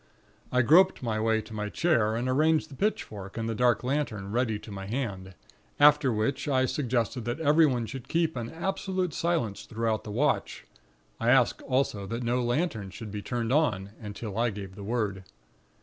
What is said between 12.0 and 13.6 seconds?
that no lantern should be turned